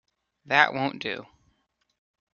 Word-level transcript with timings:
That 0.47 0.73
won't 0.73 0.97
do. 0.97 1.27